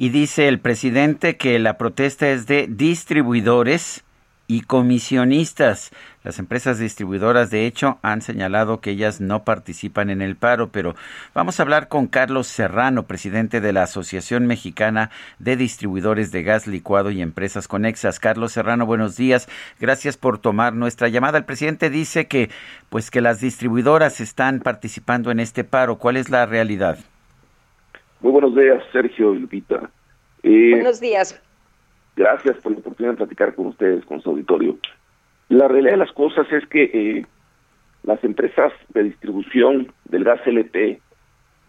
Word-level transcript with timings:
Y 0.00 0.10
dice 0.10 0.46
el 0.46 0.60
presidente 0.60 1.36
que 1.36 1.58
la 1.58 1.76
protesta 1.76 2.28
es 2.28 2.46
de 2.46 2.68
distribuidores 2.70 4.04
y 4.46 4.60
comisionistas. 4.60 5.90
Las 6.22 6.38
empresas 6.38 6.78
distribuidoras, 6.78 7.50
de 7.50 7.66
hecho, 7.66 7.98
han 8.02 8.22
señalado 8.22 8.80
que 8.80 8.90
ellas 8.90 9.20
no 9.20 9.42
participan 9.42 10.08
en 10.08 10.22
el 10.22 10.36
paro, 10.36 10.70
pero 10.70 10.94
vamos 11.34 11.58
a 11.58 11.64
hablar 11.64 11.88
con 11.88 12.06
Carlos 12.06 12.46
Serrano, 12.46 13.08
presidente 13.08 13.60
de 13.60 13.72
la 13.72 13.82
Asociación 13.82 14.46
Mexicana 14.46 15.10
de 15.40 15.56
Distribuidores 15.56 16.30
de 16.30 16.44
Gas 16.44 16.68
Licuado 16.68 17.10
y 17.10 17.20
Empresas 17.20 17.66
Conexas. 17.66 18.20
Carlos 18.20 18.52
Serrano, 18.52 18.86
buenos 18.86 19.16
días. 19.16 19.48
Gracias 19.80 20.16
por 20.16 20.38
tomar 20.38 20.74
nuestra 20.74 21.08
llamada. 21.08 21.38
El 21.38 21.44
presidente 21.44 21.90
dice 21.90 22.28
que, 22.28 22.50
pues, 22.88 23.10
que 23.10 23.20
las 23.20 23.40
distribuidoras 23.40 24.20
están 24.20 24.60
participando 24.60 25.32
en 25.32 25.40
este 25.40 25.64
paro. 25.64 25.98
¿Cuál 25.98 26.16
es 26.16 26.30
la 26.30 26.46
realidad? 26.46 26.98
Muy 28.20 28.32
buenos 28.32 28.54
días, 28.56 28.82
Sergio 28.92 29.34
y 29.34 29.38
Lupita. 29.38 29.90
Eh, 30.42 30.70
buenos 30.72 31.00
días. 31.00 31.40
Gracias 32.16 32.56
por 32.58 32.72
la 32.72 32.78
oportunidad 32.78 33.12
de 33.12 33.18
platicar 33.18 33.54
con 33.54 33.66
ustedes, 33.66 34.04
con 34.06 34.20
su 34.20 34.30
auditorio. 34.30 34.76
La 35.48 35.68
realidad 35.68 35.92
de 35.92 35.98
las 35.98 36.12
cosas 36.12 36.46
es 36.50 36.66
que 36.66 36.90
eh, 36.92 37.26
las 38.02 38.22
empresas 38.24 38.72
de 38.88 39.04
distribución 39.04 39.92
del 40.06 40.24
gas 40.24 40.40
LP 40.44 41.00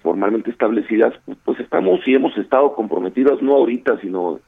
formalmente 0.01 0.49
establecidas, 0.49 1.13
pues 1.43 1.59
estamos 1.59 1.99
y 2.07 2.15
hemos 2.15 2.35
estado 2.37 2.73
comprometidas 2.73 3.41
no 3.41 3.55
ahorita, 3.55 3.99
sino 3.99 4.39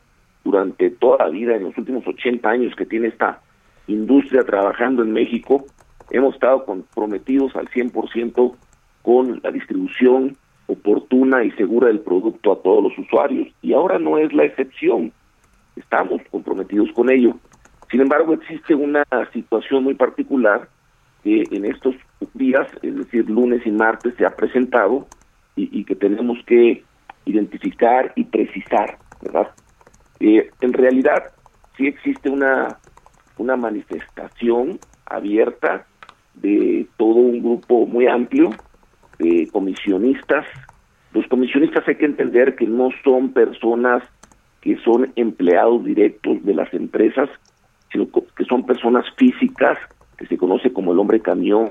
durante 0.44 0.90
toda 0.90 1.26
la 1.26 1.30
vida, 1.30 1.56
en 1.56 1.66
los 1.66 1.78
últimos 1.78 2.08
80 2.08 2.50
años 2.50 2.76
que 2.76 2.86
tiene 2.86 3.10
esta 3.10 3.42
industria 3.86 4.44
trabajando 4.44 5.04
en 5.04 5.14
México, 5.14 5.66
hemos 6.10 6.34
estado 6.34 6.66
comprometidos 6.66 7.56
al 7.56 7.68
100% 7.70 8.56
con 9.04 9.40
la 9.44 9.52
distribución 9.52 10.36
oportuna 10.67 11.44
y 11.44 11.52
segura 11.52 11.88
del 11.88 12.00
producto 12.00 12.54
a 12.54 12.62
todos 12.62 12.84
los 12.84 12.98
usuarios. 12.98 13.48
Y 13.62 13.73
ahora 13.73 14.00
no 14.00 14.17
es 14.17 14.31
la 14.34 14.45
excepción. 14.45 15.12
Estamos 15.76 16.22
comprometidos 16.30 16.92
con 16.94 17.09
ello. 17.09 17.36
Sin 17.90 18.02
embargo, 18.02 18.34
existe 18.34 18.73
una 18.73 19.03
situación 19.34 19.84
muy 19.84 19.95
particular 19.95 20.70
que 21.23 21.48
en 21.52 21.66
estos 21.66 21.95
días, 22.34 22.68
es 22.81 22.95
decir, 22.95 23.30
lunes 23.30 23.62
y 23.66 23.72
martes, 23.72 24.16
se 24.18 24.26
ha 24.26 24.36
presentado 24.36 25.08
y, 25.56 25.84
que 25.84 25.95
tenemos 25.95 26.38
que 26.45 26.84
identificar 27.25 28.14
y 28.16 28.23
precisar, 28.23 28.98
¿verdad? 29.22 29.52
Eh, 30.20 30.50
en 30.62 30.73
realidad, 30.73 31.25
sí 31.78 31.88
existe 31.88 32.30
una, 32.30 32.80
una 33.38 33.58
manifestación 33.58 34.80
abierta 35.06 35.86
de 36.36 36.88
todo 36.98 37.16
un 37.16 37.40
grupo 37.42 37.86
muy 37.86 38.08
amplio 38.08 38.52
de 39.22 39.48
comisionistas. 39.52 40.46
Los 41.14 41.28
comisionistas 41.28 41.88
hay 41.88 41.96
que 41.96 42.06
entender 42.06 42.56
que 42.56 42.68
no 42.68 42.90
son 43.04 43.34
personas 43.34 44.04
que 44.62 44.78
son 44.78 45.12
empleados 45.16 45.84
directos 45.84 46.44
de 46.44 46.54
las 46.54 46.72
empresas, 46.74 47.30
sino 47.92 48.08
que 48.36 48.46
son 48.46 48.66
personas 48.66 49.06
físicas, 49.18 49.78
que 50.18 50.28
se 50.28 50.38
conoce 50.38 50.72
como 50.72 50.94
el 50.94 51.00
hombre 51.00 51.20
camión, 51.20 51.70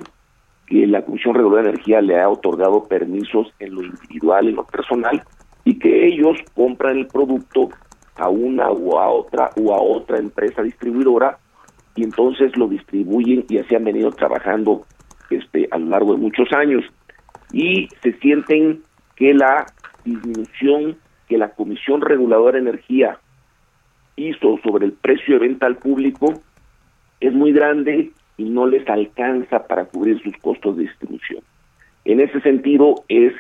que 0.67 0.87
la 0.87 1.05
Comisión 1.05 1.35
Regular 1.35 1.65
de 1.65 1.71
Energía 1.71 2.01
le 2.01 2.21
ha 2.21 2.29
otorgado 2.29 2.85
permisos 2.89 3.53
en 3.61 3.75
lo 3.75 3.83
individual, 3.83 4.49
en 4.49 4.57
lo 4.57 4.65
personal, 4.65 5.23
y 5.65 5.79
que 5.79 6.07
ellos 6.07 6.37
compran 6.55 6.99
el 6.99 7.07
producto 7.07 7.69
a 8.17 8.29
una 8.29 8.71
o 8.71 8.99
a 8.99 9.09
otra 9.09 9.51
o 9.57 9.73
a 9.73 9.81
otra 9.81 10.19
empresa 10.19 10.63
distribuidora 10.63 11.39
y 11.97 12.05
entonces 12.05 12.57
lo 12.57 12.69
distribuyen 12.69 13.45
y 13.49 13.59
así 13.59 13.75
han 13.75 13.85
venido 13.85 14.11
trabajando 14.11 14.83
este 15.31 15.69
a 15.71 15.79
lo 15.79 15.87
largo 15.87 16.13
de 16.15 16.21
muchos 16.21 16.53
años 16.53 16.85
y 17.53 17.89
se 18.03 18.13
sienten 18.15 18.83
que 19.17 19.35
la 19.35 19.67
disminución 20.05 20.97
que 21.29 21.39
la 21.39 21.51
Comisión 21.51 22.01
Reguladora 22.01 22.55
de 22.55 22.69
Energía 22.69 23.19
hizo 24.17 24.59
sobre 24.63 24.87
el 24.87 24.93
precio 24.93 25.35
de 25.35 25.47
venta 25.47 25.67
al 25.67 25.77
público 25.77 26.35
es 27.21 27.33
muy 27.33 27.53
grande 27.53 28.11
y 28.37 28.45
no 28.45 28.67
les 28.67 28.89
alcanza 28.89 29.67
para 29.67 29.85
cubrir 29.85 30.21
sus 30.23 30.37
costos 30.39 30.77
de 30.77 30.85
distribución. 30.85 31.43
En 32.05 32.21
ese 32.21 32.41
sentido 32.41 33.05
es 33.09 33.33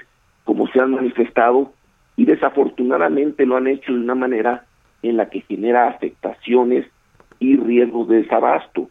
como 0.44 0.66
se 0.68 0.80
han 0.80 0.92
manifestado 0.92 1.72
y 2.16 2.26
desafortunadamente 2.26 3.46
lo 3.46 3.56
han 3.56 3.66
hecho 3.66 3.92
de 3.92 4.00
una 4.00 4.14
manera 4.14 4.66
en 5.02 5.16
la 5.16 5.30
que 5.30 5.40
genera 5.40 5.88
afectaciones 5.88 6.86
y 7.38 7.56
riesgos 7.56 8.08
de 8.08 8.22
desabasto. 8.22 8.90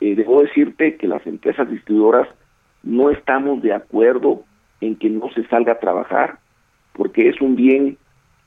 Eh, 0.00 0.14
debo 0.14 0.42
decirte 0.42 0.96
que 0.96 1.08
las 1.08 1.26
empresas 1.26 1.70
distribuidoras 1.70 2.28
no 2.82 3.10
estamos 3.10 3.62
de 3.62 3.72
acuerdo 3.72 4.44
en 4.80 4.96
que 4.96 5.10
no 5.10 5.30
se 5.34 5.46
salga 5.48 5.72
a 5.72 5.78
trabajar, 5.80 6.38
porque 6.94 7.28
es 7.28 7.40
un 7.40 7.56
bien 7.56 7.98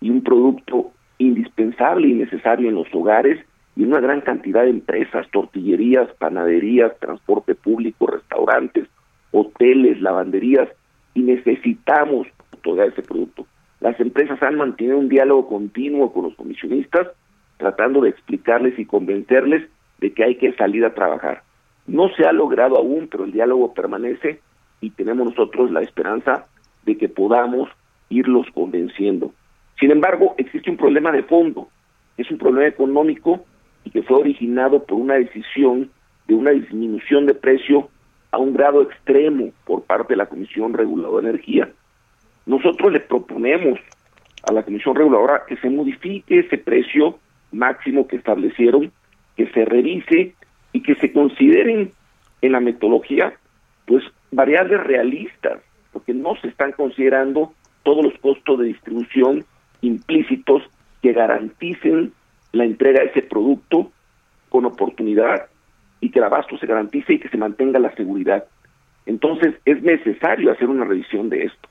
y 0.01 0.09
un 0.09 0.23
producto 0.23 0.91
indispensable 1.17 2.07
y 2.07 2.13
necesario 2.13 2.69
en 2.69 2.75
los 2.75 2.87
hogares 2.93 3.43
y 3.75 3.83
en 3.83 3.89
una 3.89 4.01
gran 4.01 4.21
cantidad 4.21 4.63
de 4.63 4.69
empresas, 4.69 5.27
tortillerías, 5.31 6.09
panaderías, 6.17 6.97
transporte 6.99 7.55
público, 7.55 8.07
restaurantes, 8.07 8.87
hoteles, 9.31 10.01
lavanderías, 10.01 10.69
y 11.15 11.21
necesitamos 11.21 12.27
todo 12.61 12.83
ese 12.83 13.01
producto. 13.01 13.45
Las 13.79 13.99
empresas 13.99 14.41
han 14.41 14.55
mantenido 14.55 14.97
un 14.97 15.09
diálogo 15.09 15.47
continuo 15.47 16.13
con 16.13 16.23
los 16.23 16.35
comisionistas, 16.35 17.07
tratando 17.57 18.01
de 18.01 18.09
explicarles 18.09 18.77
y 18.79 18.85
convencerles 18.85 19.69
de 19.99 20.13
que 20.13 20.23
hay 20.23 20.35
que 20.35 20.53
salir 20.53 20.85
a 20.85 20.93
trabajar. 20.93 21.43
No 21.87 22.09
se 22.15 22.25
ha 22.25 22.31
logrado 22.31 22.77
aún, 22.77 23.07
pero 23.09 23.25
el 23.25 23.31
diálogo 23.31 23.73
permanece 23.73 24.39
y 24.81 24.91
tenemos 24.91 25.25
nosotros 25.27 25.71
la 25.71 25.81
esperanza 25.81 26.45
de 26.85 26.97
que 26.97 27.09
podamos 27.09 27.69
irlos 28.09 28.47
convenciendo. 28.53 29.31
Sin 29.79 29.91
embargo, 29.91 30.35
existe 30.37 30.69
un 30.69 30.77
problema 30.77 31.11
de 31.11 31.23
fondo, 31.23 31.67
es 32.17 32.29
un 32.29 32.37
problema 32.37 32.67
económico 32.67 33.45
y 33.83 33.89
que 33.89 34.03
fue 34.03 34.17
originado 34.17 34.83
por 34.83 34.97
una 34.97 35.15
decisión 35.15 35.89
de 36.27 36.35
una 36.35 36.51
disminución 36.51 37.25
de 37.25 37.33
precio 37.33 37.89
a 38.31 38.37
un 38.37 38.53
grado 38.53 38.81
extremo 38.81 39.51
por 39.65 39.83
parte 39.83 40.13
de 40.13 40.17
la 40.17 40.25
Comisión 40.25 40.73
Reguladora 40.73 41.23
de 41.23 41.29
Energía. 41.31 41.69
Nosotros 42.45 42.91
le 42.91 42.99
proponemos 42.99 43.79
a 44.47 44.53
la 44.53 44.63
Comisión 44.63 44.95
Reguladora 44.95 45.43
que 45.47 45.57
se 45.57 45.69
modifique 45.69 46.39
ese 46.39 46.57
precio 46.57 47.19
máximo 47.51 48.07
que 48.07 48.17
establecieron, 48.17 48.91
que 49.35 49.47
se 49.51 49.65
revise 49.65 50.35
y 50.73 50.81
que 50.81 50.95
se 50.95 51.13
consideren 51.13 51.91
en 52.41 52.51
la 52.51 52.59
metodología 52.59 53.33
pues 53.85 54.03
variables 54.31 54.83
realistas, 54.83 55.61
porque 55.91 56.13
no 56.13 56.35
se 56.41 56.47
están 56.47 56.71
considerando 56.73 57.53
todos 57.83 58.03
los 58.03 58.17
costos 58.19 58.59
de 58.59 58.65
distribución 58.65 59.45
implícitos 59.81 60.63
que 61.01 61.13
garanticen 61.13 62.13
la 62.53 62.65
entrega 62.65 63.01
de 63.01 63.07
ese 63.07 63.21
producto 63.21 63.91
con 64.49 64.65
oportunidad 64.65 65.47
y 65.99 66.09
que 66.09 66.19
el 66.19 66.25
abasto 66.25 66.57
se 66.57 66.65
garantice 66.65 67.13
y 67.13 67.19
que 67.19 67.29
se 67.29 67.37
mantenga 67.37 67.79
la 67.79 67.93
seguridad. 67.95 68.45
Entonces 69.05 69.55
es 69.65 69.81
necesario 69.83 70.51
hacer 70.51 70.69
una 70.69 70.85
revisión 70.85 71.29
de 71.29 71.45
esto. 71.45 71.69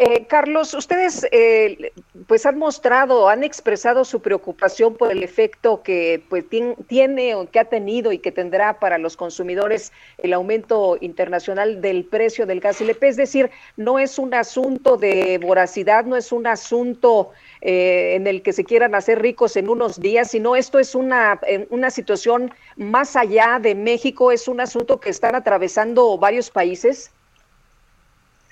Eh, 0.00 0.26
Carlos, 0.28 0.74
ustedes 0.74 1.26
eh, 1.32 1.92
pues 2.28 2.46
han 2.46 2.56
mostrado, 2.56 3.28
han 3.28 3.42
expresado 3.42 4.04
su 4.04 4.22
preocupación 4.22 4.94
por 4.94 5.10
el 5.10 5.24
efecto 5.24 5.82
que 5.82 6.22
pues 6.28 6.44
tiene 6.86 7.34
o 7.34 7.50
que 7.50 7.58
ha 7.58 7.64
tenido 7.64 8.12
y 8.12 8.18
que 8.18 8.30
tendrá 8.30 8.78
para 8.78 8.98
los 8.98 9.16
consumidores 9.16 9.90
el 10.18 10.34
aumento 10.34 10.98
internacional 11.00 11.80
del 11.80 12.04
precio 12.04 12.46
del 12.46 12.60
gas 12.60 12.80
LP. 12.80 13.08
Es 13.08 13.16
decir, 13.16 13.50
no 13.76 13.98
es 13.98 14.20
un 14.20 14.34
asunto 14.34 14.98
de 14.98 15.36
voracidad, 15.38 16.04
no 16.04 16.14
es 16.14 16.30
un 16.30 16.46
asunto 16.46 17.30
eh, 17.60 18.14
en 18.14 18.28
el 18.28 18.42
que 18.42 18.52
se 18.52 18.62
quieran 18.62 18.94
hacer 18.94 19.20
ricos 19.20 19.56
en 19.56 19.68
unos 19.68 19.98
días, 19.98 20.30
sino 20.30 20.54
esto 20.54 20.78
es 20.78 20.94
una, 20.94 21.40
una 21.70 21.90
situación 21.90 22.54
más 22.76 23.16
allá 23.16 23.58
de 23.60 23.74
México, 23.74 24.30
es 24.30 24.46
un 24.46 24.60
asunto 24.60 25.00
que 25.00 25.10
están 25.10 25.34
atravesando 25.34 26.16
varios 26.18 26.50
países. 26.50 27.10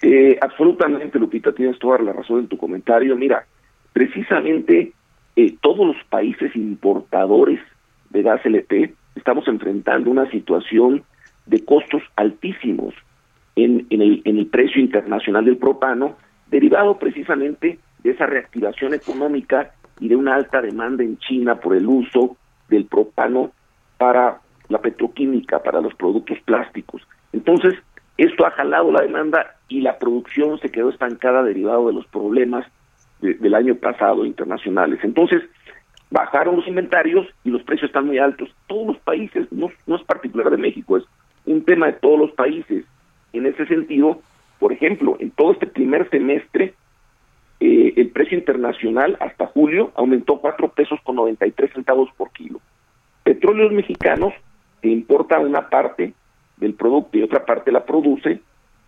Eh, 0.02 0.38
absolutamente, 0.40 1.18
Lupita, 1.18 1.52
tienes 1.52 1.78
toda 1.78 1.98
la 1.98 2.12
razón 2.12 2.40
en 2.40 2.48
tu 2.48 2.56
comentario. 2.56 3.16
Mira, 3.16 3.46
precisamente 3.92 4.92
eh, 5.36 5.56
todos 5.60 5.86
los 5.86 5.96
países 6.08 6.54
importadores 6.54 7.60
de 8.10 8.22
gas 8.22 8.44
LP 8.44 8.94
estamos 9.14 9.48
enfrentando 9.48 10.10
una 10.10 10.30
situación 10.30 11.04
de 11.46 11.64
costos 11.64 12.02
altísimos 12.16 12.94
en, 13.54 13.86
en, 13.90 14.02
el, 14.02 14.22
en 14.24 14.38
el 14.38 14.46
precio 14.46 14.80
internacional 14.80 15.44
del 15.44 15.56
propano 15.56 16.16
derivado 16.50 16.98
precisamente 16.98 17.78
de 18.02 18.10
esa 18.10 18.26
reactivación 18.26 18.94
económica 18.94 19.72
y 19.98 20.08
de 20.08 20.16
una 20.16 20.34
alta 20.34 20.60
demanda 20.60 21.02
en 21.02 21.18
China 21.18 21.56
por 21.56 21.74
el 21.74 21.86
uso 21.86 22.36
del 22.68 22.84
propano 22.84 23.52
para 23.98 24.40
la 24.68 24.80
petroquímica, 24.80 25.62
para 25.62 25.80
los 25.80 25.94
productos 25.94 26.38
plásticos. 26.44 27.02
Entonces, 27.32 27.74
esto 28.18 28.46
ha 28.46 28.50
jalado 28.50 28.90
la 28.90 29.02
demanda 29.02 29.56
y 29.68 29.80
la 29.80 29.98
producción 29.98 30.58
se 30.60 30.70
quedó 30.70 30.90
estancada 30.90 31.42
derivado 31.42 31.88
de 31.88 31.94
los 31.94 32.06
problemas 32.06 32.66
del 33.20 33.54
año 33.54 33.74
pasado 33.76 34.24
internacionales. 34.24 35.00
Entonces, 35.02 35.42
bajaron 36.10 36.56
los 36.56 36.68
inventarios 36.68 37.26
y 37.44 37.50
los 37.50 37.62
precios 37.62 37.88
están 37.88 38.06
muy 38.06 38.18
altos. 38.18 38.48
Todos 38.66 38.88
los 38.88 38.98
países, 38.98 39.50
no, 39.50 39.70
no 39.86 39.96
es 39.96 40.02
particular 40.04 40.50
de 40.50 40.56
México, 40.56 40.96
es 40.96 41.04
un 41.44 41.64
tema 41.64 41.86
de 41.86 41.94
todos 41.94 42.18
los 42.18 42.30
países. 42.32 42.84
En 43.32 43.46
ese 43.46 43.66
sentido, 43.66 44.20
por 44.58 44.72
ejemplo, 44.72 45.16
en 45.18 45.30
todo 45.30 45.52
este 45.52 45.66
primer 45.66 46.08
semestre, 46.10 46.74
eh, 47.60 47.94
el 47.96 48.10
precio 48.10 48.38
internacional 48.38 49.16
hasta 49.20 49.46
julio 49.46 49.92
aumentó 49.94 50.38
cuatro 50.40 50.68
pesos 50.68 51.00
con 51.02 51.16
93 51.16 51.72
centavos 51.72 52.10
por 52.16 52.30
kilo. 52.32 52.60
Petróleos 53.24 53.72
mexicanos, 53.72 54.32
que 54.82 54.88
importa 54.88 55.38
una 55.38 55.68
parte 55.68 56.12
del 56.56 56.74
producto 56.74 57.18
y 57.18 57.22
otra 57.22 57.44
parte 57.44 57.72
la 57.72 57.84
produce, 57.84 58.40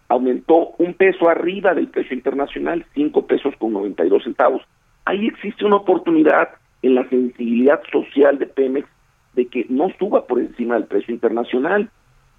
aumentó 0.08 0.70
un 0.78 0.94
peso 0.94 1.28
arriba 1.28 1.74
del 1.74 1.88
precio 1.88 2.14
internacional, 2.14 2.86
cinco 2.94 3.26
pesos 3.26 3.54
con 3.58 3.72
92 3.72 4.24
centavos. 4.24 4.62
Ahí 5.04 5.26
existe 5.26 5.64
una 5.64 5.76
oportunidad 5.76 6.48
en 6.82 6.94
la 6.94 7.08
sensibilidad 7.08 7.80
social 7.90 8.38
de 8.38 8.46
Pemex 8.46 8.88
de 9.34 9.46
que 9.46 9.66
no 9.68 9.90
suba 9.98 10.26
por 10.26 10.40
encima 10.40 10.74
del 10.74 10.84
precio 10.84 11.12
internacional, 11.12 11.90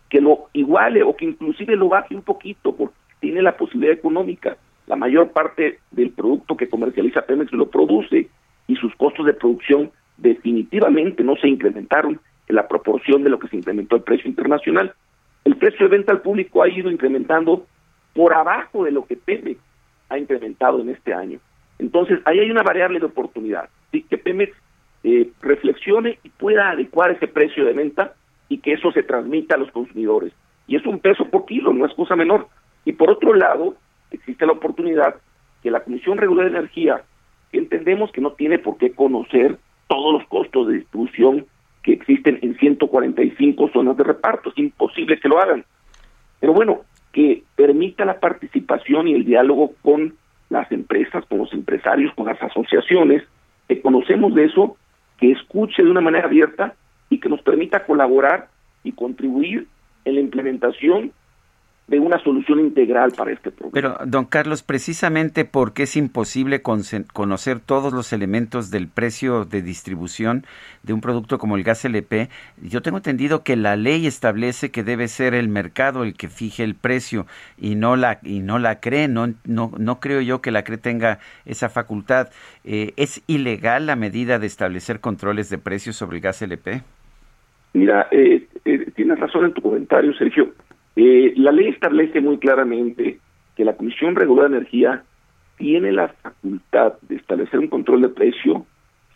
que 0.10 0.22
lo 0.22 0.50
iguale 0.54 1.04
o 1.04 1.16
que 1.16 1.26
inclusive 1.26 1.76
lo 1.76 1.90
baje 1.90 2.16
un 2.16 2.24
poquito, 2.24 2.76
porque 2.76 2.96
tiene 3.20 3.42
la 3.42 3.56
posibilidad 3.56 3.94
económica. 3.94 4.58
La 4.88 4.96
mayor 4.96 5.32
parte 5.32 5.80
del 5.92 6.12
producto 6.12 6.58
que 6.58 6.70
comercializa 6.70 7.22
Pemex 7.22 7.52
lo 7.54 7.70
produce 7.70 8.28
y 8.68 8.76
sus 8.76 8.96
costos 8.96 9.26
de 9.26 9.34
producción 9.34 9.92
definitivamente 10.18 11.24
no 11.24 11.36
se 11.36 11.48
incrementaron 11.48 12.20
en 12.48 12.56
la 12.56 12.68
proporción 12.68 13.24
de 13.24 13.30
lo 13.30 13.40
que 13.40 13.48
se 13.48 13.58
incrementó 13.58 13.96
el 13.96 14.04
precio 14.04 14.30
internacional. 14.30 14.94
El 15.46 15.58
precio 15.58 15.88
de 15.88 15.98
venta 15.98 16.12
al 16.12 16.22
público 16.22 16.62
ha 16.62 16.70
ido 16.70 16.92
incrementando 16.92 17.66
por 18.14 18.34
abajo 18.34 18.84
de 18.84 18.92
lo 18.92 19.06
que 19.06 19.16
Pemex 19.16 19.60
ha 20.10 20.18
incrementado 20.18 20.82
en 20.82 20.90
este 20.90 21.14
año. 21.14 21.40
Entonces, 21.78 22.20
ahí 22.26 22.40
hay 22.40 22.52
una 22.52 22.64
variable 22.64 23.00
de 23.00 23.06
oportunidad, 23.06 23.70
¿sí? 23.92 24.04
que 24.04 24.18
Pemex 24.18 24.56
eh, 25.04 25.30
reflexione 25.42 26.20
y 26.24 26.30
pueda 26.30 26.72
adecuar 26.72 27.12
ese 27.12 27.28
precio 27.28 27.66
de 27.66 27.74
venta 27.74 28.14
y 28.50 28.58
que 28.58 28.74
eso 28.74 28.92
se 28.92 29.04
transmita 29.04 29.56
a 29.56 29.58
los 29.58 29.72
consumidores. 29.72 30.34
Y 30.68 30.76
es 30.76 30.86
un 30.86 31.00
peso 31.00 31.26
por 31.30 31.46
kilo, 31.46 31.74
no 31.74 31.86
es 31.86 31.94
cosa 31.94 32.16
menor. 32.16 32.48
Y 32.84 32.94
por 32.94 33.10
otro 33.10 33.34
lado, 33.34 33.76
existe 34.12 34.46
la 34.46 34.54
oportunidad 34.54 35.16
que 35.64 35.72
la 35.72 35.82
Comisión 35.82 36.18
Regular 36.18 36.46
de 36.52 36.58
Energía, 36.58 37.04
entendemos 37.52 38.12
que 38.12 38.22
no 38.22 38.34
tiene 38.34 38.60
por 38.60 38.78
qué 38.78 38.92
conocer 38.92 39.58
todos 39.88 40.14
los 40.14 40.28
costos 40.28 40.68
de 40.68 40.76
distribución 40.76 41.46
que 41.84 41.94
existen 41.94 42.40
en 42.42 42.58
145 42.58 43.70
zonas 43.70 43.98
de 43.98 44.04
reparto, 44.04 44.50
es 44.50 44.58
imposible 44.58 45.20
que 45.20 45.30
lo 45.30 45.40
hagan. 45.40 45.66
Pero 46.40 46.54
bueno, 46.54 46.82
que 47.12 47.44
permita 47.56 48.06
la 48.06 48.20
participación 48.20 49.08
y 49.08 49.14
el 49.14 49.26
diálogo 49.26 49.74
con 49.82 50.16
las 50.50 50.72
empresas, 50.72 51.26
con 51.26 51.40
los 51.40 51.54
empresarios, 51.54 52.14
con 52.16 52.26
las 52.26 52.42
asociaciones, 52.42 53.24
que 53.68 53.82
conocemos 53.82 54.34
de 54.36 54.46
eso, 54.46 54.78
que 55.20 55.32
escuche 55.32 55.84
de 55.84 55.92
una 55.92 56.02
manera 56.02 56.26
abierta 56.26 56.76
y 57.10 57.20
que 57.20 57.30
nos 57.30 57.42
permita 57.42 57.86
colaborar 57.86 58.50
y 58.84 58.94
contribuir 58.94 59.68
en 60.06 60.16
la 60.16 60.22
implementación 60.22 61.12
de 61.90 62.00
una 62.00 62.20
solución 62.20 62.60
integral 62.60 63.12
para 63.18 63.32
este 63.32 63.50
problema. 63.50 63.74
Pero, 63.74 63.98
don 64.06 64.26
Carlos, 64.26 64.62
precisamente 64.62 65.44
porque 65.44 65.84
es 65.84 65.96
imposible 65.96 66.62
conocer 66.62 67.60
todos 67.60 67.94
los 67.94 68.14
elementos 68.14 68.70
del 68.70 68.88
precio 68.88 69.46
de 69.46 69.64
distribución 69.64 70.46
de 70.84 70.94
un 70.94 71.02
producto 71.02 71.40
como 71.40 71.58
el 71.58 71.64
gas 71.64 71.84
LP, 71.86 72.30
yo 72.62 72.82
tengo 72.82 72.98
entendido 72.98 73.44
que 73.44 73.56
la 73.56 73.76
ley 73.76 74.06
establece 74.06 74.70
que 74.70 74.84
debe 74.84 75.08
ser 75.08 75.34
el 75.34 75.50
mercado 75.50 76.04
el 76.04 76.14
que 76.14 76.30
fije 76.30 76.64
el 76.64 76.76
precio 76.76 77.26
y 77.58 77.74
no 77.76 77.96
la 77.96 78.20
y 78.22 78.40
no 78.40 78.60
la 78.60 78.80
cree, 78.80 79.08
no 79.08 79.34
no 79.46 79.72
no 79.78 80.00
creo 80.00 80.22
yo 80.22 80.42
que 80.42 80.52
la 80.52 80.64
CRE 80.64 80.78
tenga 80.78 81.20
esa 81.46 81.70
facultad. 81.70 82.30
Eh, 82.64 82.94
¿Es 82.98 83.24
ilegal 83.26 83.88
la 83.88 83.96
medida 83.96 84.38
de 84.38 84.46
establecer 84.46 85.00
controles 85.00 85.50
de 85.50 85.58
precios 85.58 85.96
sobre 85.96 86.18
el 86.18 86.22
gas 86.22 86.42
LP? 86.42 86.82
Mira, 87.74 88.08
eh, 88.12 88.48
eh, 88.66 88.92
tienes 88.96 89.20
razón 89.20 89.46
en 89.46 89.54
tu 89.54 89.62
comentario, 89.62 90.14
Sergio 90.14 90.54
eh, 91.02 91.34
la 91.38 91.54
ley 91.54 91.70
establece 91.70 92.20
muy 92.20 92.40
claramente 92.40 93.20
que 93.56 93.64
la 93.64 93.78
Comisión 93.78 94.18
Regular 94.18 94.50
de 94.50 94.58
Energía 94.58 95.06
tiene 95.58 95.94
la 95.94 96.10
facultad 96.10 96.96
de 97.04 97.16
establecer 97.16 97.58
un 97.58 97.70
control 97.70 98.02
de 98.02 98.10
precio 98.10 98.66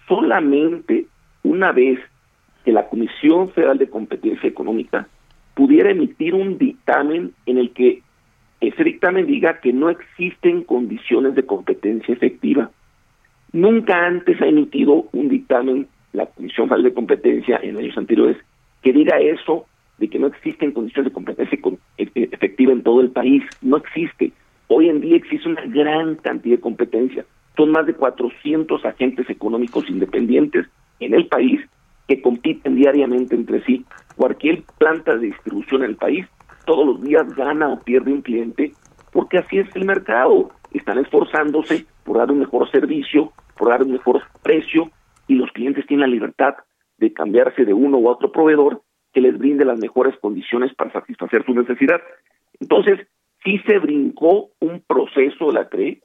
solamente 0.07 1.07
una 1.43 1.73
vez 1.73 1.99
que 2.63 2.71
la 2.71 2.87
Comisión 2.87 3.49
Federal 3.49 3.79
de 3.79 3.89
Competencia 3.89 4.47
Económica 4.47 5.09
pudiera 5.55 5.91
emitir 5.91 6.35
un 6.35 6.57
dictamen 6.57 7.33
en 7.45 7.57
el 7.57 7.71
que 7.71 8.01
ese 8.61 8.81
dictamen 8.81 9.27
diga 9.27 9.59
que 9.59 9.73
no 9.73 9.89
existen 9.89 10.63
condiciones 10.63 11.35
de 11.35 11.45
competencia 11.45 12.13
efectiva. 12.13 12.71
Nunca 13.51 14.05
antes 14.07 14.41
ha 14.41 14.45
emitido 14.45 15.09
un 15.11 15.27
dictamen 15.27 15.89
la 16.13 16.27
Comisión 16.27 16.69
Federal 16.69 16.85
de 16.85 16.93
Competencia 16.93 17.59
en 17.61 17.75
años 17.75 17.97
anteriores 17.97 18.37
que 18.81 18.93
diga 18.93 19.19
eso 19.19 19.65
de 19.97 20.09
que 20.09 20.19
no 20.19 20.27
existen 20.27 20.71
condiciones 20.71 21.11
de 21.11 21.13
competencia 21.13 21.59
e, 21.97 22.03
e, 22.03 22.29
efectiva 22.31 22.71
en 22.71 22.83
todo 22.83 23.01
el 23.01 23.11
país. 23.11 23.43
No 23.61 23.77
existe. 23.77 24.31
Hoy 24.67 24.89
en 24.89 25.01
día 25.01 25.17
existe 25.17 25.47
una 25.47 25.61
gran 25.65 26.15
cantidad 26.15 26.55
de 26.55 26.61
competencia. 26.61 27.25
Son 27.55 27.71
más 27.71 27.85
de 27.85 27.93
400 27.93 28.83
agentes 28.85 29.29
económicos 29.29 29.89
independientes 29.89 30.67
en 30.99 31.13
el 31.13 31.27
país 31.27 31.61
que 32.07 32.21
compiten 32.21 32.75
diariamente 32.75 33.35
entre 33.35 33.63
sí. 33.63 33.85
Cualquier 34.15 34.63
planta 34.77 35.15
de 35.15 35.27
distribución 35.27 35.83
en 35.83 35.91
el 35.91 35.95
país 35.95 36.25
todos 36.65 36.85
los 36.85 37.01
días 37.01 37.27
gana 37.35 37.69
o 37.69 37.79
pierde 37.79 38.11
un 38.11 38.21
cliente 38.21 38.73
porque 39.11 39.37
así 39.37 39.59
es 39.59 39.67
el 39.75 39.85
mercado. 39.85 40.51
Están 40.73 40.97
esforzándose 40.97 41.85
por 42.03 42.17
dar 42.17 42.31
un 42.31 42.39
mejor 42.39 42.69
servicio, 42.71 43.31
por 43.55 43.69
dar 43.69 43.83
un 43.83 43.91
mejor 43.91 44.21
precio 44.41 44.89
y 45.27 45.35
los 45.35 45.51
clientes 45.51 45.85
tienen 45.85 46.09
la 46.09 46.13
libertad 46.13 46.55
de 46.97 47.13
cambiarse 47.13 47.65
de 47.65 47.73
uno 47.73 47.97
u 47.97 48.07
otro 48.07 48.31
proveedor 48.31 48.81
que 49.13 49.21
les 49.21 49.37
brinde 49.37 49.63
las 49.63 49.79
mejores 49.79 50.17
condiciones 50.19 50.73
para 50.73 50.91
satisfacer 50.91 51.45
su 51.45 51.53
necesidad. 51.53 52.01
Entonces, 52.59 53.07
sí 53.43 53.59
se 53.65 53.79
brincó 53.79 54.49
un 54.59 54.81
proceso 54.81 55.47
de 55.47 55.53
la 55.53 55.69
CRE 55.69 56.01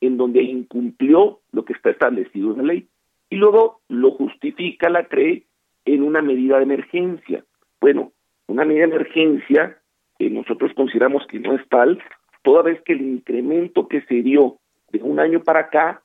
en 0.00 0.16
donde 0.16 0.42
incumplió 0.42 1.40
lo 1.52 1.64
que 1.64 1.72
está 1.72 1.90
establecido 1.90 2.52
en 2.52 2.58
la 2.58 2.62
ley 2.64 2.88
y 3.30 3.36
luego 3.36 3.80
lo 3.88 4.12
justifica 4.12 4.90
la 4.90 5.06
CRE 5.06 5.44
en 5.84 6.02
una 6.02 6.20
medida 6.20 6.58
de 6.58 6.64
emergencia. 6.64 7.44
Bueno, 7.80 8.12
una 8.46 8.64
medida 8.64 8.86
de 8.86 8.94
emergencia 8.94 9.78
que 10.18 10.28
nosotros 10.28 10.72
consideramos 10.74 11.26
que 11.26 11.38
no 11.38 11.54
es 11.54 11.66
tal, 11.68 12.02
toda 12.42 12.62
vez 12.62 12.80
que 12.82 12.92
el 12.92 13.00
incremento 13.00 13.88
que 13.88 14.02
se 14.02 14.16
dio 14.22 14.58
de 14.92 15.02
un 15.02 15.18
año 15.18 15.42
para 15.42 15.60
acá 15.60 16.02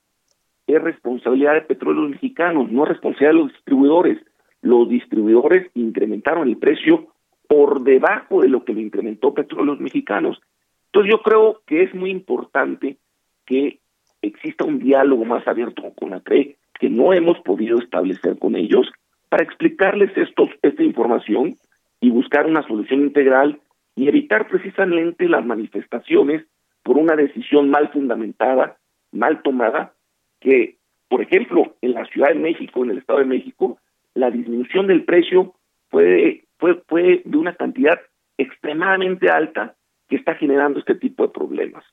es 0.68 0.82
responsabilidad 0.82 1.54
de 1.54 1.62
petróleos 1.62 2.10
mexicanos, 2.10 2.72
no 2.72 2.86
responsabilidad 2.86 3.32
de 3.32 3.40
los 3.40 3.54
distribuidores 3.54 4.18
los 4.66 4.90
distribuidores 4.90 5.70
incrementaron 5.76 6.48
el 6.48 6.58
precio 6.58 7.08
por 7.48 7.84
debajo 7.84 8.42
de 8.42 8.50
lo 8.50 8.66
que 8.66 8.74
lo 8.74 8.80
incrementó 8.80 9.32
Petróleos 9.32 9.80
Mexicanos. 9.80 10.42
Entonces 10.88 11.12
yo 11.12 11.22
creo 11.22 11.62
que 11.68 11.84
es 11.84 11.94
muy 11.94 12.10
importante 12.10 12.98
que 13.46 13.78
exista 14.24 14.66
un 14.66 14.80
diálogo 14.80 15.24
más 15.24 15.48
abierto 15.48 15.84
con 15.96 16.10
la 16.10 16.20
CRE, 16.22 16.56
que 16.80 16.90
no 16.90 17.14
hemos 17.14 17.40
podido 17.42 17.78
establecer 17.78 18.40
con 18.40 18.56
ellos, 18.56 18.92
para 19.30 19.44
explicarles 19.44 20.18
estos, 20.18 20.50
esta 20.64 20.82
información 20.82 21.56
y 22.02 22.10
buscar 22.10 22.48
una 22.48 22.64
solución 22.64 23.02
integral 23.02 23.60
y 23.96 24.08
evitar 24.08 24.48
precisamente 24.48 25.30
las 25.30 25.46
manifestaciones 25.46 26.44
por 26.82 26.98
una 26.98 27.16
decisión 27.16 27.70
mal 27.70 27.90
fundamentada, 27.90 28.78
mal 29.12 29.44
tomada, 29.44 29.94
que, 30.40 30.78
por 31.08 31.22
ejemplo, 31.22 31.76
en 31.82 31.94
la 31.94 32.06
Ciudad 32.06 32.30
de 32.30 32.40
México, 32.40 32.84
en 32.84 32.92
el 32.92 32.98
Estado 32.98 33.20
de 33.20 33.26
México, 33.26 33.78
la 34.16 34.32
disminución 34.32 34.88
del 34.88 35.04
precio 35.04 35.54
fue, 35.90 36.46
fue, 36.58 36.82
fue 36.88 37.22
de 37.24 37.38
una 37.38 37.56
cantidad 37.56 38.00
extremadamente 38.38 39.30
alta 39.30 39.76
que 40.10 40.16
está 40.16 40.36
generando 40.36 40.80
este 40.80 40.96
tipo 40.96 41.24
de 41.24 41.30
problemas. 41.30 41.84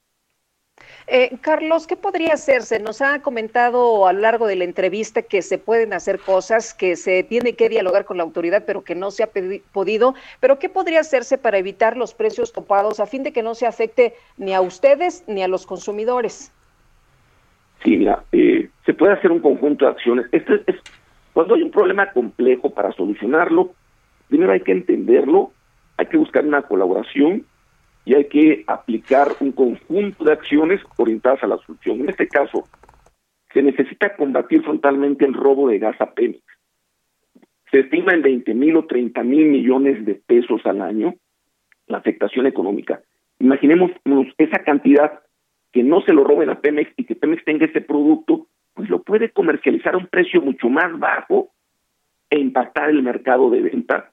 Eh, 1.06 1.36
Carlos, 1.40 1.86
¿qué 1.86 1.96
podría 1.96 2.34
hacerse? 2.34 2.80
Nos 2.80 3.02
ha 3.02 3.20
comentado 3.22 4.06
a 4.06 4.12
lo 4.12 4.20
largo 4.20 4.46
de 4.46 4.56
la 4.56 4.64
entrevista 4.64 5.22
que 5.22 5.42
se 5.42 5.58
pueden 5.58 5.92
hacer 5.92 6.18
cosas, 6.20 6.74
que 6.74 6.96
se 6.96 7.22
tiene 7.24 7.54
que 7.54 7.68
dialogar 7.68 8.04
con 8.04 8.16
la 8.16 8.22
autoridad, 8.22 8.64
pero 8.66 8.82
que 8.82 8.94
no 8.94 9.10
se 9.10 9.24
ha 9.24 9.30
podido. 9.72 10.14
Pero 10.40 10.58
¿qué 10.58 10.68
podría 10.68 11.00
hacerse 11.00 11.38
para 11.38 11.58
evitar 11.58 11.96
los 11.96 12.14
precios 12.14 12.52
topados 12.52 13.00
a 13.00 13.06
fin 13.06 13.22
de 13.22 13.32
que 13.32 13.42
no 13.42 13.54
se 13.54 13.66
afecte 13.66 14.14
ni 14.36 14.54
a 14.54 14.60
ustedes 14.60 15.24
ni 15.26 15.42
a 15.42 15.48
los 15.48 15.66
consumidores? 15.66 16.52
Sí, 17.82 17.96
mira, 17.96 18.24
eh, 18.32 18.70
se 18.86 18.94
puede 18.94 19.12
hacer 19.12 19.32
un 19.32 19.40
conjunto 19.40 19.84
de 19.84 19.90
acciones. 19.90 20.26
Este 20.30 20.62
es, 20.66 20.76
cuando 21.32 21.54
hay 21.54 21.62
un 21.62 21.70
problema 21.70 22.12
complejo 22.12 22.70
para 22.70 22.92
solucionarlo, 22.92 23.74
primero 24.28 24.52
hay 24.52 24.60
que 24.60 24.72
entenderlo, 24.72 25.52
hay 25.96 26.06
que 26.06 26.16
buscar 26.16 26.44
una 26.44 26.62
colaboración 26.62 27.46
y 28.04 28.14
hay 28.14 28.24
que 28.26 28.64
aplicar 28.66 29.28
un 29.40 29.52
conjunto 29.52 30.24
de 30.24 30.32
acciones 30.32 30.80
orientadas 30.96 31.42
a 31.42 31.46
la 31.46 31.58
solución. 31.58 32.00
En 32.00 32.08
este 32.08 32.28
caso, 32.28 32.68
se 33.52 33.62
necesita 33.62 34.16
combatir 34.16 34.62
frontalmente 34.62 35.24
el 35.24 35.34
robo 35.34 35.68
de 35.68 35.78
gas 35.78 36.00
a 36.00 36.12
Pemex. 36.12 36.42
Se 37.70 37.80
estima 37.80 38.12
en 38.12 38.22
20 38.22 38.54
mil 38.54 38.76
o 38.76 38.86
30 38.86 39.22
mil 39.22 39.46
millones 39.46 40.04
de 40.04 40.14
pesos 40.14 40.60
al 40.66 40.82
año 40.82 41.14
la 41.86 41.98
afectación 41.98 42.46
económica. 42.46 43.00
Imaginemos 43.38 43.90
esa 44.38 44.58
cantidad 44.60 45.20
que 45.72 45.82
no 45.82 46.02
se 46.02 46.12
lo 46.12 46.24
roben 46.24 46.50
a 46.50 46.60
Pemex 46.60 46.92
y 46.96 47.04
que 47.04 47.16
Pemex 47.16 47.44
tenga 47.44 47.66
ese 47.66 47.80
producto, 47.80 48.46
pues 48.74 48.88
lo 48.88 49.02
puede 49.02 49.30
comercializar 49.30 49.94
a 49.94 49.98
un 49.98 50.06
precio 50.06 50.40
mucho 50.40 50.68
más 50.68 50.98
bajo 50.98 51.50
e 52.30 52.38
impactar 52.38 52.90
el 52.90 53.02
mercado 53.02 53.50
de 53.50 53.60
venta, 53.60 54.12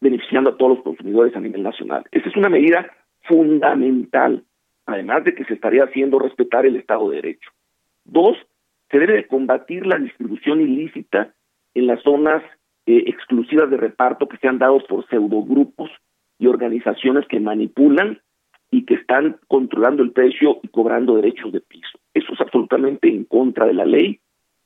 beneficiando 0.00 0.50
a 0.50 0.56
todos 0.56 0.76
los 0.76 0.84
consumidores 0.84 1.36
a 1.36 1.40
nivel 1.40 1.62
nacional. 1.62 2.04
Esa 2.10 2.28
es 2.28 2.36
una 2.36 2.48
medida 2.48 2.90
fundamental, 3.22 4.44
además 4.86 5.24
de 5.24 5.34
que 5.34 5.44
se 5.44 5.54
estaría 5.54 5.84
haciendo 5.84 6.18
respetar 6.18 6.66
el 6.66 6.76
Estado 6.76 7.10
de 7.10 7.16
Derecho. 7.16 7.50
Dos, 8.04 8.36
se 8.90 8.98
debe 8.98 9.14
de 9.14 9.26
combatir 9.26 9.86
la 9.86 9.98
distribución 9.98 10.60
ilícita 10.60 11.34
en 11.74 11.86
las 11.86 12.02
zonas 12.02 12.42
eh, 12.86 13.04
exclusivas 13.06 13.70
de 13.70 13.76
reparto 13.76 14.28
que 14.28 14.38
se 14.38 14.48
han 14.48 14.58
dado 14.58 14.80
por 14.86 15.06
pseudogrupos 15.08 15.90
y 16.38 16.46
organizaciones 16.46 17.26
que 17.28 17.38
manipulan 17.38 18.20
y 18.72 18.86
que 18.86 18.94
están 18.94 19.36
controlando 19.48 20.02
el 20.02 20.12
precio 20.12 20.58
y 20.62 20.68
cobrando 20.68 21.16
derechos 21.16 21.52
de 21.52 21.60
piso. 21.60 21.98
Eso 22.14 22.32
es 22.32 22.40
absolutamente 22.40 23.06
en 23.06 23.24
contra 23.24 23.66
de 23.66 23.74
la 23.74 23.84
ley 23.84 24.18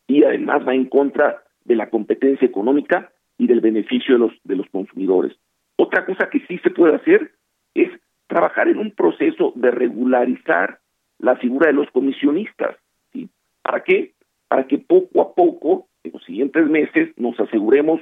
y 0.07 0.23
además 0.23 0.67
va 0.67 0.75
en 0.75 0.87
contra 0.87 1.43
de 1.65 1.75
la 1.75 1.91
competencia 1.91 2.47
económica 2.47 3.13
y 3.37 3.49
del 3.49 3.61
beneficio 3.61 4.15
de 4.15 4.21
los 4.21 4.33
de 4.45 4.55
los 4.55 4.71
consumidores. 4.71 5.37
Otra 5.77 6.07
cosa 6.07 6.31
que 6.31 6.39
sí 6.47 6.59
se 6.59 6.71
puede 6.71 6.95
hacer 6.95 7.33
es 7.75 7.91
trabajar 8.29 8.69
en 8.69 8.79
un 8.79 8.93
proceso 8.93 9.53
de 9.57 9.73
regularizar 9.73 10.79
la 11.19 11.35
figura 11.37 11.67
de 11.67 11.75
los 11.75 11.91
comisionistas. 11.91 12.77
¿sí? 13.13 13.29
¿Para 13.61 13.83
qué? 13.83 14.15
Para 14.47 14.69
que 14.69 14.79
poco 14.79 15.21
a 15.21 15.35
poco, 15.35 15.89
en 16.05 16.13
los 16.13 16.25
siguientes 16.25 16.69
meses, 16.69 17.11
nos 17.17 17.39
aseguremos 17.41 18.01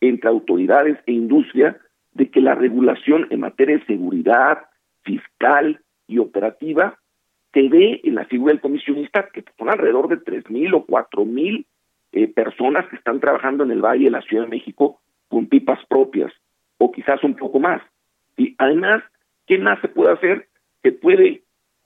entre 0.00 0.28
autoridades 0.28 0.98
e 1.06 1.12
industria 1.12 1.78
de 2.12 2.28
que 2.28 2.40
la 2.40 2.56
regulación 2.56 3.28
en 3.30 3.40
materia 3.40 3.78
de 3.78 3.86
seguridad 3.86 4.67
fiscal 5.08 5.80
y 6.06 6.18
operativa 6.18 6.98
se 7.52 7.68
ve 7.68 8.00
en 8.04 8.14
la 8.14 8.26
figura 8.26 8.52
del 8.52 8.60
comisionista, 8.60 9.28
que 9.32 9.42
son 9.56 9.70
alrededor 9.70 10.08
de 10.08 10.18
tres 10.18 10.48
mil 10.50 10.74
o 10.74 10.84
cuatro 10.84 11.24
mil 11.24 11.66
eh, 12.12 12.28
personas 12.28 12.86
que 12.88 12.96
están 12.96 13.20
trabajando 13.20 13.64
en 13.64 13.70
el 13.70 13.80
Valle 13.80 14.04
de 14.04 14.10
la 14.10 14.22
Ciudad 14.22 14.44
de 14.44 14.50
México 14.50 15.00
con 15.28 15.46
pipas 15.46 15.78
propias, 15.88 16.32
o 16.78 16.92
quizás 16.92 17.22
un 17.24 17.34
poco 17.34 17.58
más. 17.58 17.82
Y 18.36 18.54
además, 18.58 19.02
¿qué 19.46 19.58
más 19.58 19.80
se 19.80 19.88
puede 19.88 20.12
hacer? 20.12 20.48
Se 20.82 20.92
puede 20.92 21.42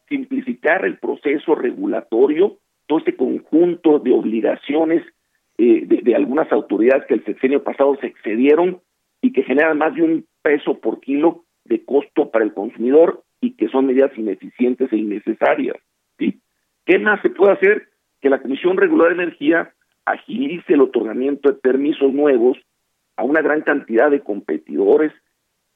simplificar 0.08 0.84
el 0.84 0.98
proceso 0.98 1.54
regulatorio, 1.54 2.58
todo 2.86 2.98
este 2.98 3.16
conjunto 3.16 4.00
de 4.00 4.12
obligaciones 4.12 5.02
eh, 5.58 5.86
de, 5.86 6.02
de, 6.02 6.14
algunas 6.14 6.50
autoridades 6.52 7.06
que 7.06 7.14
el 7.14 7.24
sexenio 7.24 7.62
pasado 7.62 7.96
se 8.00 8.08
excedieron 8.08 8.80
y 9.20 9.32
que 9.32 9.44
generan 9.44 9.78
más 9.78 9.94
de 9.94 10.02
un 10.02 10.26
peso 10.42 10.78
por 10.80 11.00
kilo 11.00 11.44
de 11.72 11.84
costo 11.84 12.30
para 12.30 12.44
el 12.44 12.52
consumidor 12.52 13.24
y 13.40 13.52
que 13.52 13.68
son 13.68 13.86
medidas 13.86 14.16
ineficientes 14.16 14.92
e 14.92 14.96
innecesarias. 14.96 15.76
¿Qué 16.84 16.98
más 16.98 17.22
se 17.22 17.30
puede 17.30 17.52
hacer? 17.52 17.88
Que 18.20 18.28
la 18.28 18.42
Comisión 18.42 18.76
Regular 18.76 19.08
de 19.08 19.22
Energía 19.22 19.72
agilice 20.04 20.74
el 20.74 20.80
otorgamiento 20.80 21.48
de 21.48 21.54
permisos 21.54 22.12
nuevos 22.12 22.58
a 23.16 23.24
una 23.24 23.40
gran 23.40 23.62
cantidad 23.62 24.10
de 24.10 24.20
competidores 24.20 25.12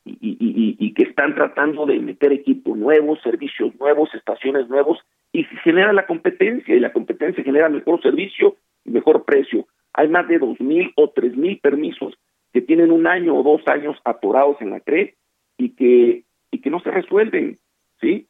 y, 0.05 0.95
que 0.95 1.03
están 1.03 1.35
tratando 1.35 1.87
de 1.87 1.99
meter 1.99 2.33
equipos 2.33 2.77
nuevos, 2.77 3.21
servicios 3.23 3.75
nuevos, 3.79 4.13
estaciones 4.15 4.69
nuevos, 4.69 4.99
y 5.33 5.45
se 5.45 5.57
genera 5.59 5.93
la 5.93 6.07
competencia, 6.07 6.75
y 6.75 6.81
la 6.81 6.93
competencia 6.93 7.45
genera 7.45 7.69
mejor 7.69 8.01
servicio 8.03 8.57
y 8.85 8.91
mejor 8.91 9.25
precio. 9.25 9.67
Hay 9.93 10.09
más 10.09 10.27
de 10.29 10.39
dos 10.39 10.59
mil 10.61 10.93
o 10.97 11.11
tres 11.11 11.37
mil 11.37 11.59
permisos 11.59 12.15
que 12.53 12.63
tienen 12.63 12.91
un 12.91 13.07
año 13.07 13.37
o 13.37 13.43
dos 13.43 13.67
años 13.67 13.97
atorados 14.05 14.57
en 14.61 14.71
la 14.71 14.81
CRE 14.81 15.15
y 15.59 15.71
que, 15.71 16.25
y 16.51 16.61
que 16.61 16.71
no 16.71 16.81
se 16.81 16.91
resuelven, 16.91 17.59
¿sí? 18.01 18.29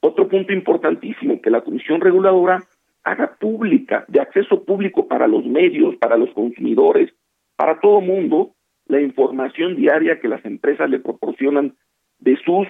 Otro 0.00 0.28
punto 0.28 0.52
importantísimo, 0.52 1.40
que 1.40 1.50
la 1.50 1.60
Comisión 1.60 2.00
Reguladora 2.00 2.62
haga 3.04 3.36
pública, 3.38 4.04
de 4.08 4.20
acceso 4.20 4.64
público 4.64 5.08
para 5.08 5.26
los 5.26 5.44
medios, 5.44 5.96
para 5.96 6.16
los 6.16 6.30
consumidores, 6.30 7.12
para 7.56 7.80
todo 7.80 8.00
mundo, 8.00 8.54
la 8.86 9.00
información 9.00 9.76
diaria 9.76 10.20
que 10.20 10.28
las 10.28 10.44
empresas 10.44 10.88
le 10.90 11.00
proporcionan 11.00 11.74
de 12.18 12.36
sus 12.44 12.66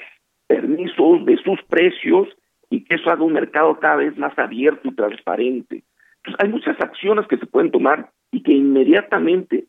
permisos, 0.47 1.25
de 1.25 1.37
sus 1.39 1.63
precios, 1.69 2.29
y 2.71 2.85
que 2.85 2.95
eso 2.95 3.11
haga 3.11 3.25
un 3.25 3.33
mercado 3.33 3.79
cada 3.81 3.97
vez 3.97 4.17
más 4.17 4.37
abierto 4.39 4.89
y 4.89 4.95
transparente. 4.95 5.83
Entonces, 6.19 6.45
hay 6.45 6.49
muchas 6.49 6.81
acciones 6.81 7.27
que 7.27 7.39
se 7.39 7.47
pueden 7.47 7.71
tomar 7.71 8.11
y 8.31 8.43
que 8.43 8.53
inmediatamente 8.53 9.67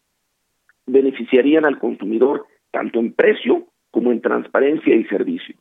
beneficiarían 0.85 1.65
al 1.65 1.79
consumidor, 1.79 2.45
tanto 2.71 2.99
en 2.99 3.13
precio 3.13 3.67
como 3.91 4.11
en 4.11 4.21
transparencia 4.21 4.95
y 4.95 5.03
servicio. 5.05 5.55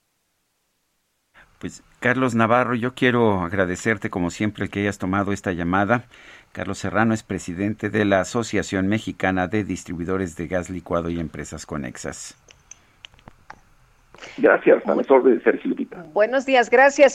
Pues 1.58 1.82
Carlos 2.00 2.34
Navarro, 2.34 2.74
yo 2.74 2.94
quiero 2.94 3.42
agradecerte 3.42 4.08
como 4.08 4.30
siempre 4.30 4.68
que 4.68 4.80
hayas 4.80 4.98
tomado 4.98 5.32
esta 5.32 5.52
llamada. 5.52 6.04
Carlos 6.52 6.78
Serrano 6.78 7.12
es 7.12 7.22
presidente 7.22 7.90
de 7.90 8.06
la 8.06 8.20
Asociación 8.20 8.88
Mexicana 8.88 9.46
de 9.46 9.62
Distribuidores 9.62 10.36
de 10.36 10.46
Gas 10.46 10.70
Licuado 10.70 11.10
y 11.10 11.20
Empresas 11.20 11.66
Conexas. 11.66 12.34
Gracias, 14.38 14.86
a 14.86 14.94
las 14.94 15.10
órdenes, 15.10 15.42
Sergio 15.42 15.70
Lupita. 15.70 16.04
Buenos 16.12 16.46
días, 16.46 16.70
gracias. 16.70 17.14